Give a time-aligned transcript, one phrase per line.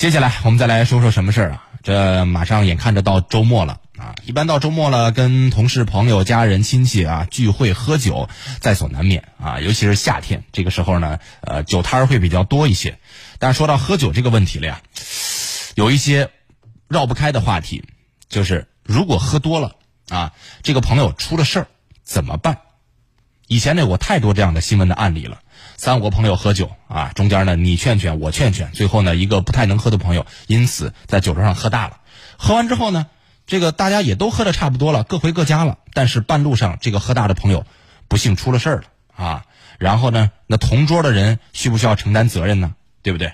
[0.00, 1.64] 接下来我们再来说说什么事儿啊？
[1.82, 4.14] 这马上眼看着到周末了啊！
[4.24, 8.26] 一般到周末了，跟同事、朋友、家人、亲戚啊聚会喝酒，
[8.60, 9.60] 在所难免啊。
[9.60, 12.98] 尤其是夏天这个时候呢，呃，酒摊儿会比较多一些。
[13.38, 14.80] 但说到喝酒这个问题了呀，
[15.74, 16.30] 有一些
[16.88, 17.84] 绕不开的话题，
[18.30, 19.76] 就是如果喝多了
[20.08, 20.32] 啊，
[20.62, 21.66] 这个朋友出了事儿
[22.02, 22.56] 怎么办？
[23.50, 25.40] 以前呢有过太多这样的新闻的案例了。
[25.76, 31.98] 三五个朋友喝酒啊，中间呢你劝劝我劝劝，最后呢一个不太能喝的朋友因此在酒桌上喝大了。
[32.36, 33.08] 喝完之后呢，
[33.48, 35.78] 这个大家也都喝的差不多了，各回各家了。
[35.94, 37.66] 但是半路上这个喝大的朋友
[38.06, 39.44] 不幸出了事儿了啊。
[39.80, 42.74] 然后呢，那同桌的人需不需要承担责任呢？
[43.02, 43.32] 对不对？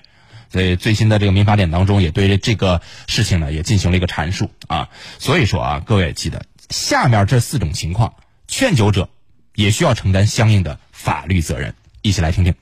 [0.51, 4.89] 所以最新的这个民法典当中也对这个事情呢也进行了一个阐述啊。
[5.19, 8.15] 所以说啊，各位记得下面这四种情况，
[8.47, 9.09] 劝酒者
[9.57, 11.73] 也需要承担相应的法律责任。
[12.03, 12.53] 一起来听听。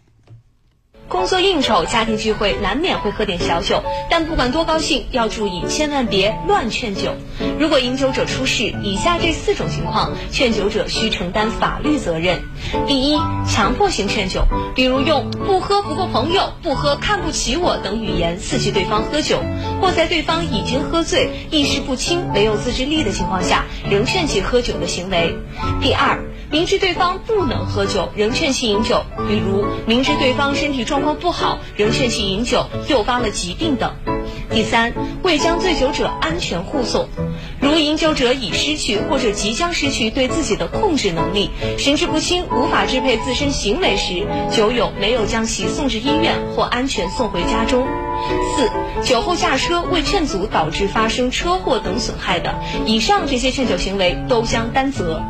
[1.08, 7.14] 工作应酬、家庭聚会难免会喝点小酒，但不管多高兴，要注意千万别乱劝酒。
[7.60, 12.42] 如果饮酒者出事，以下这四种情况，劝酒者需承担法律责任。
[12.88, 19.44] 第一，强迫性劝酒，比如用“不喝不过朋友”“不喝看不起我”等语言刺激对方喝酒，
[19.80, 25.38] 或在对方已经喝醉、意识不清、没有自制力的情况下，仍劝其喝酒的行为。
[25.82, 26.20] 第二，
[26.52, 33.94] 明知对方不能喝酒，仍劝其饮酒，比如明知对方身体状况不好，仍劝其饮酒，诱发了疾病等。
[34.52, 34.94] 第三，
[35.24, 37.10] 未将醉酒者安全护送，
[37.60, 47.88] 如饮酒者已失去或者即将失去对自己的控制能力，神志不清，无法支配自身行为时，酒友没有将其送至医院或安全送回家中。
[48.56, 48.70] 四、
[49.04, 55.22] 酒后驾车未劝阻导致发生车祸等损害的，以上这些劝酒行为都将担责。